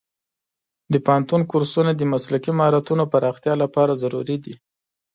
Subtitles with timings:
[0.93, 4.55] د پوهنتون کورسونه د مسلکي مهارتونو پراختیا لپاره ضروري دي.